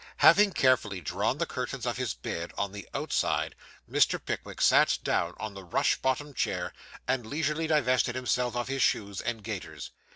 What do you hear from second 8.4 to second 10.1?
of his shoes and gaiters.